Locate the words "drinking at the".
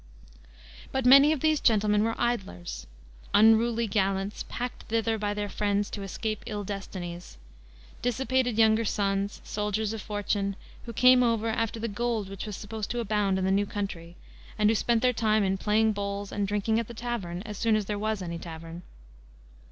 16.47-16.95